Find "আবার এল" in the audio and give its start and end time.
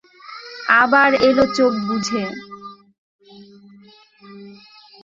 0.81-1.37